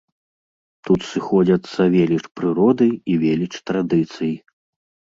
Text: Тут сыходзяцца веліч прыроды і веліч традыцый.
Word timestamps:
Тут 0.89 0.99
сыходзяцца 1.09 1.87
веліч 1.97 2.19
прыроды 2.41 2.91
і 3.13 3.21
веліч 3.29 3.53
традыцый. 3.67 4.39